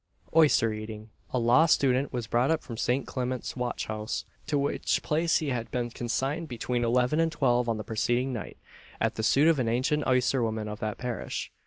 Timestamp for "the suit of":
9.13-9.59